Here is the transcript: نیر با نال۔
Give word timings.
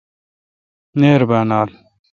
نیر 0.99 1.21
با 1.29 1.39
نال۔ 1.49 1.69